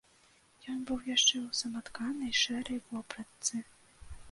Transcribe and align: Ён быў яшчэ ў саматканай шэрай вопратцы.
Ён 0.75 0.79
быў 0.91 1.03
яшчэ 1.09 1.35
ў 1.41 1.59
саматканай 1.61 2.33
шэрай 2.41 2.83
вопратцы. 2.91 3.65